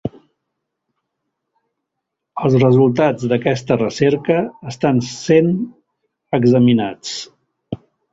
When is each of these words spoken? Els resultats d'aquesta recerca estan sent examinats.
Els 2.47 2.55
resultats 2.63 3.27
d'aquesta 3.33 3.77
recerca 3.81 4.37
estan 4.71 5.03
sent 5.09 5.53
examinats. 6.39 7.13